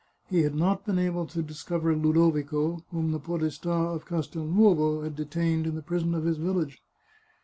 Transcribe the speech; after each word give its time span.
He 0.31 0.41
had 0.41 0.55
not 0.55 0.83
been 0.83 0.97
able 0.97 1.27
to 1.27 1.43
dis 1.43 1.61
cover 1.61 1.95
Ludovico, 1.95 2.83
whom 2.89 3.11
the 3.11 3.19
podesta 3.19 3.69
of 3.69 4.07
Castelnovo 4.07 5.03
had 5.03 5.15
de 5.15 5.25
tained 5.25 5.65
in 5.67 5.75
the 5.75 5.83
prison 5.83 6.15
of 6.15 6.23
his 6.25 6.37
village. 6.37 6.81